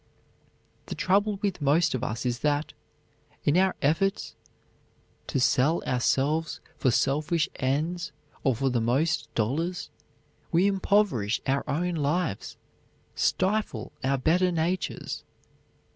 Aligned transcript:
The 0.87 0.95
trouble 0.95 1.37
with 1.43 1.61
most 1.61 1.93
of 1.93 2.03
us 2.03 2.25
is 2.25 2.39
that, 2.39 2.73
in 3.43 3.55
our 3.55 3.75
efforts 3.83 4.33
to 5.27 5.39
sell 5.39 5.83
ourselves 5.83 6.59
for 6.75 6.89
selfish 6.89 7.47
ends 7.57 8.11
or 8.43 8.55
for 8.55 8.71
the 8.71 8.81
most 8.81 9.31
dollars, 9.35 9.91
we 10.51 10.65
impoverish 10.65 11.39
our 11.45 11.63
own 11.69 11.93
lives, 11.93 12.57
stifle 13.13 13.91
our 14.03 14.17
better 14.17 14.51
natures. 14.51 15.23